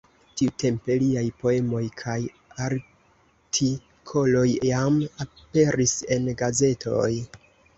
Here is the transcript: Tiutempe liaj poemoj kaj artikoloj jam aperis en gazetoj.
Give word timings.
Tiutempe 0.39 0.95
liaj 1.01 1.25
poemoj 1.41 1.81
kaj 1.99 2.15
artikoloj 2.69 4.47
jam 4.71 4.99
aperis 5.27 5.97
en 6.17 6.27
gazetoj. 6.43 7.09